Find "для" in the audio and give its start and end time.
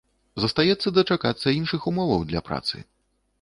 2.33-2.43